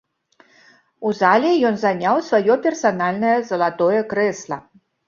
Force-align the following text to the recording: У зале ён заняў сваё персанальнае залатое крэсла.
У 1.09 1.11
зале 1.19 1.51
ён 1.71 1.77
заняў 1.83 2.15
сваё 2.31 2.53
персанальнае 2.67 3.39
залатое 3.53 3.99
крэсла. 4.17 4.57